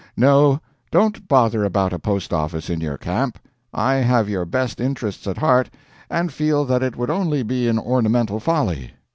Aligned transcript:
No, 0.17 0.59
don't 0.89 1.27
bother 1.27 1.63
about 1.63 1.93
a 1.93 1.99
post 1.99 2.33
office 2.33 2.71
in 2.71 2.81
your 2.81 2.97
camp. 2.97 3.37
I 3.71 3.97
have 3.97 4.27
your 4.27 4.45
best 4.45 4.81
interests 4.81 5.27
at 5.27 5.37
heart, 5.37 5.69
and 6.09 6.33
feel 6.33 6.65
that 6.65 6.81
it 6.81 6.97
would 6.97 7.11
only 7.11 7.43
be 7.43 7.67
an 7.67 7.77
ornamental 7.77 8.39
folly. 8.39 8.93